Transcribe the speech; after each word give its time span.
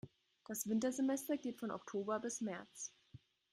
Das 0.47 0.67
Wintersemester 0.67 1.37
geht 1.37 1.59
von 1.59 1.69
Oktober 1.69 2.19
bis 2.19 2.41
März. 2.41 2.91